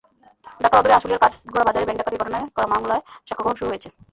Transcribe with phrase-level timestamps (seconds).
[0.59, 3.87] ঢাকার অদূরে আশুলিয়ার কাঠগড়া বাজারে ব্যাংক ডাকাতির ঘটনায় করা মামলায় সাক্ষ্যগ্রহণ শুরু হয়েছে।